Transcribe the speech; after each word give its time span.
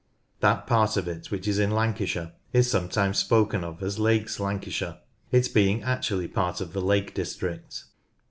That 0.39 0.65
part 0.65 0.97
of 0.97 1.07
it 1.07 1.29
which 1.29 1.47
is 1.47 1.59
in 1.59 1.69
Lancashire 1.69 2.31
is 2.53 2.67
sometimes 2.71 3.19
spoken 3.19 3.63
of 3.63 3.83
as 3.83 3.99
"Lakes 3.99 4.39
Lancashire," 4.39 4.97
it 5.31 5.53
being 5.53 5.83
actually 5.83 6.27
part 6.27 6.59
of 6.59 6.73
the 6.73 6.81
Lake 6.81 7.13
District. 7.13 7.83